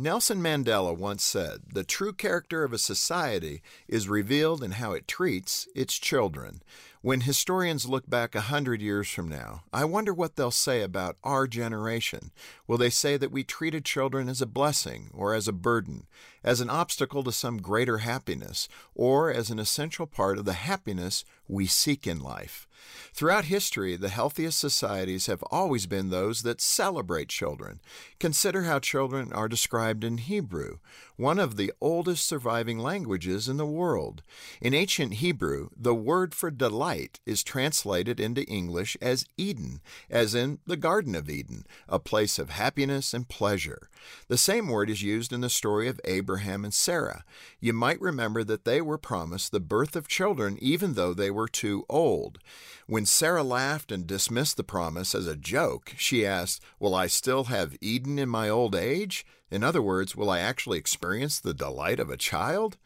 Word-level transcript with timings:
Nelson 0.00 0.40
Mandela 0.40 0.96
once 0.96 1.24
said, 1.24 1.62
The 1.72 1.82
true 1.82 2.12
character 2.12 2.62
of 2.62 2.72
a 2.72 2.78
society 2.78 3.62
is 3.88 4.08
revealed 4.08 4.62
in 4.62 4.70
how 4.70 4.92
it 4.92 5.08
treats 5.08 5.66
its 5.74 5.98
children. 5.98 6.62
When 7.00 7.22
historians 7.22 7.84
look 7.84 8.08
back 8.08 8.36
a 8.36 8.42
hundred 8.42 8.80
years 8.80 9.10
from 9.10 9.26
now, 9.26 9.64
I 9.72 9.84
wonder 9.84 10.14
what 10.14 10.36
they'll 10.36 10.52
say 10.52 10.82
about 10.82 11.16
our 11.24 11.48
generation. 11.48 12.30
Will 12.68 12.78
they 12.78 12.90
say 12.90 13.16
that 13.16 13.32
we 13.32 13.42
treated 13.42 13.84
children 13.84 14.28
as 14.28 14.40
a 14.40 14.46
blessing 14.46 15.10
or 15.12 15.34
as 15.34 15.48
a 15.48 15.52
burden, 15.52 16.06
as 16.44 16.60
an 16.60 16.70
obstacle 16.70 17.24
to 17.24 17.32
some 17.32 17.60
greater 17.60 17.98
happiness, 17.98 18.68
or 18.94 19.32
as 19.32 19.50
an 19.50 19.58
essential 19.58 20.06
part 20.06 20.38
of 20.38 20.44
the 20.44 20.52
happiness 20.52 21.24
we 21.48 21.66
seek 21.66 22.06
in 22.06 22.20
life? 22.20 22.67
Throughout 23.12 23.46
history, 23.46 23.96
the 23.96 24.10
healthiest 24.10 24.60
societies 24.60 25.26
have 25.26 25.42
always 25.50 25.86
been 25.86 26.10
those 26.10 26.42
that 26.42 26.60
celebrate 26.60 27.28
children. 27.28 27.80
Consider 28.20 28.62
how 28.62 28.78
children 28.78 29.32
are 29.32 29.48
described 29.48 30.04
in 30.04 30.18
Hebrew, 30.18 30.78
one 31.16 31.40
of 31.40 31.56
the 31.56 31.72
oldest 31.80 32.24
surviving 32.24 32.78
languages 32.78 33.48
in 33.48 33.56
the 33.56 33.66
world. 33.66 34.22
In 34.60 34.72
ancient 34.72 35.14
Hebrew, 35.14 35.70
the 35.76 35.96
word 35.96 36.32
for 36.32 36.50
delight 36.50 37.18
is 37.26 37.42
translated 37.42 38.20
into 38.20 38.44
English 38.44 38.96
as 39.02 39.26
Eden, 39.36 39.80
as 40.08 40.34
in 40.36 40.60
the 40.64 40.76
Garden 40.76 41.16
of 41.16 41.28
Eden, 41.28 41.66
a 41.88 41.98
place 41.98 42.38
of 42.38 42.50
happiness 42.50 43.12
and 43.12 43.28
pleasure. 43.28 43.90
The 44.28 44.38
same 44.38 44.68
word 44.68 44.90
is 44.90 45.02
used 45.02 45.32
in 45.32 45.40
the 45.40 45.50
story 45.50 45.88
of 45.88 46.00
Abraham 46.04 46.64
and 46.64 46.72
Sarah. 46.72 47.24
You 47.58 47.72
might 47.72 48.00
remember 48.00 48.44
that 48.44 48.64
they 48.64 48.80
were 48.80 48.98
promised 48.98 49.50
the 49.50 49.58
birth 49.58 49.96
of 49.96 50.06
children 50.06 50.56
even 50.60 50.94
though 50.94 51.14
they 51.14 51.32
were 51.32 51.48
too 51.48 51.84
old. 51.88 52.38
When 52.86 53.06
Sarah 53.06 53.42
laughed 53.42 53.92
and 53.92 54.06
dismissed 54.06 54.56
the 54.56 54.64
promise 54.64 55.14
as 55.14 55.26
a 55.26 55.36
joke, 55.36 55.94
she 55.96 56.26
asked, 56.26 56.62
Will 56.78 56.94
I 56.94 57.06
still 57.06 57.44
have 57.44 57.76
Eden 57.80 58.18
in 58.18 58.28
my 58.28 58.48
old 58.48 58.74
age? 58.74 59.24
In 59.50 59.64
other 59.64 59.82
words, 59.82 60.14
will 60.14 60.30
I 60.30 60.40
actually 60.40 60.78
experience 60.78 61.40
the 61.40 61.54
delight 61.54 62.00
of 62.00 62.10
a 62.10 62.16
child? 62.16 62.76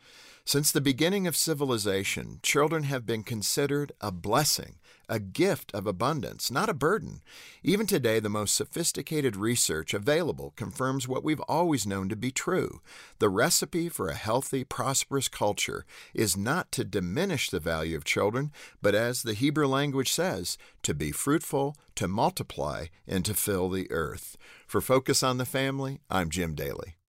Since 0.44 0.72
the 0.72 0.80
beginning 0.80 1.28
of 1.28 1.36
civilization, 1.36 2.40
children 2.42 2.82
have 2.84 3.06
been 3.06 3.22
considered 3.22 3.92
a 4.00 4.10
blessing, 4.10 4.74
a 5.08 5.20
gift 5.20 5.72
of 5.72 5.86
abundance, 5.86 6.50
not 6.50 6.68
a 6.68 6.74
burden. 6.74 7.22
Even 7.62 7.86
today, 7.86 8.18
the 8.18 8.28
most 8.28 8.54
sophisticated 8.54 9.36
research 9.36 9.94
available 9.94 10.52
confirms 10.56 11.06
what 11.06 11.22
we've 11.22 11.40
always 11.42 11.86
known 11.86 12.08
to 12.08 12.16
be 12.16 12.32
true. 12.32 12.80
The 13.20 13.28
recipe 13.28 13.88
for 13.88 14.08
a 14.08 14.14
healthy, 14.14 14.64
prosperous 14.64 15.28
culture 15.28 15.84
is 16.12 16.36
not 16.36 16.72
to 16.72 16.84
diminish 16.84 17.50
the 17.50 17.60
value 17.60 17.96
of 17.96 18.04
children, 18.04 18.50
but 18.80 18.96
as 18.96 19.22
the 19.22 19.34
Hebrew 19.34 19.68
language 19.68 20.10
says, 20.10 20.58
to 20.82 20.92
be 20.92 21.12
fruitful, 21.12 21.76
to 21.94 22.08
multiply, 22.08 22.86
and 23.06 23.24
to 23.26 23.34
fill 23.34 23.68
the 23.68 23.88
earth. 23.92 24.36
For 24.72 24.80
Focus 24.80 25.22
on 25.22 25.36
the 25.36 25.44
Family, 25.44 26.00
I'm 26.08 26.30
Jim 26.30 26.54
Daly. 26.54 27.01